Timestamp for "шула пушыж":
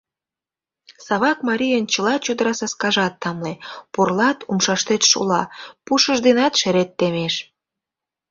5.09-6.17